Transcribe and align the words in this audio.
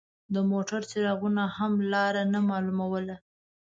د 0.33 0.35
موټر 0.51 0.81
څراغونو 0.91 1.43
هم 1.57 1.71
لار 1.91 2.13
نه 2.33 2.39
مالوموله. 2.49 3.15